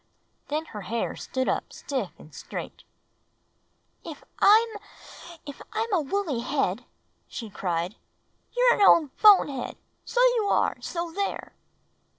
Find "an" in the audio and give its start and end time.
8.73-8.81